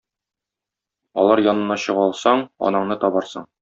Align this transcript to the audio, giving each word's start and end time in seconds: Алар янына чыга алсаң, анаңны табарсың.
Алар 1.25 1.43
янына 1.51 1.79
чыга 1.87 2.09
алсаң, 2.09 2.45
анаңны 2.71 3.03
табарсың. 3.09 3.51